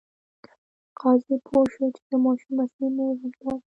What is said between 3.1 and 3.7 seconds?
همدا ده.